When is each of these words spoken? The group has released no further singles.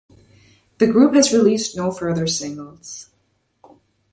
The 0.79 0.87
group 0.87 1.13
has 1.13 1.31
released 1.31 1.77
no 1.77 1.91
further 1.91 2.25
singles. 2.25 3.11